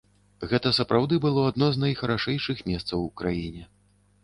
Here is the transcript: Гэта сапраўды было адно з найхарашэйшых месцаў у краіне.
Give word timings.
Гэта 0.53 0.71
сапраўды 0.77 1.19
было 1.25 1.43
адно 1.51 1.69
з 1.77 1.83
найхарашэйшых 1.85 2.65
месцаў 2.73 3.07
у 3.07 3.13
краіне. 3.23 3.71